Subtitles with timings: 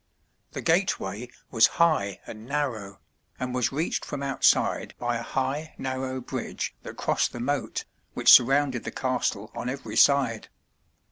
[0.53, 3.01] The gateway was high and narrow,
[3.39, 7.85] and was reached from outside by a high, narrow bridge that crossed the moat,
[8.15, 10.49] which surrounded the castle on every side.